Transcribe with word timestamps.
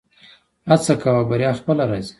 هڅه 0.69 0.93
کوه 1.01 1.21
بریا 1.29 1.51
خپله 1.59 1.83
راځي 1.89 2.09